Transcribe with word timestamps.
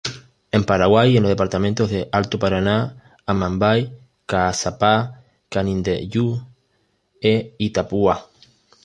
En 0.51 0.63
Paraguay 0.63 1.15
en 1.15 1.21
los 1.21 1.29
departamentos 1.29 1.91
de: 1.91 2.09
Alto 2.11 2.39
Paraná, 2.39 3.13
Amambay, 3.27 3.95
Caazapá, 4.25 5.21
Canindeyú, 5.47 6.41
e 7.21 7.55
Itapúa. 7.59 8.25